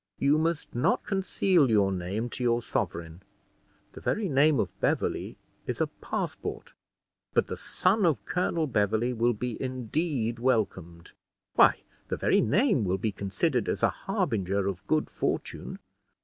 [0.17, 3.21] You must not conceal your name to your sovereign;
[3.91, 6.73] the very name of Beverley is a passport,
[7.35, 11.11] but the son of Colonel Beverley will be indeed welcomed.
[11.53, 15.77] Why, the very name will be considered as a harbinger of good fortune.